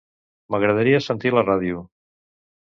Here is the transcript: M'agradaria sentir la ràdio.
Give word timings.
M'agradaria 0.55 1.01
sentir 1.09 1.33
la 1.39 1.45
ràdio. 1.51 1.85